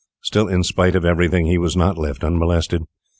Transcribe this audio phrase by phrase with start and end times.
[0.23, 2.85] Still in spite of everything he was not left unmolested.